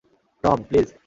[0.43, 0.91] Tom, please!